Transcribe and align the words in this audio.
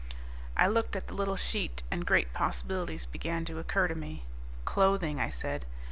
I 0.57 0.65
looked 0.65 0.95
at 0.95 1.05
the 1.05 1.13
little 1.13 1.35
sheet 1.35 1.83
and 1.91 2.07
great 2.07 2.33
possibilities 2.33 3.05
began 3.05 3.45
to 3.45 3.59
occur 3.59 3.87
to 3.87 3.93
me. 3.93 4.25
"Clothing," 4.65 5.19
I 5.21 5.29
said. 5.29 5.67